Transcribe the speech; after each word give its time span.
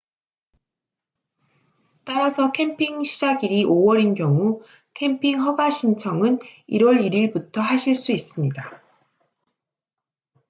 따라서 2.05 2.51
캠핑 2.51 3.03
시작일이 3.03 3.65
5월인 3.65 4.17
경우 4.17 4.63
캠핑 4.95 5.39
허가 5.39 5.69
신청은 5.69 6.39
1월 6.67 7.07
1일부터 7.07 7.57
하실 7.61 7.93
수 7.93 8.11
있습니다 8.11 8.81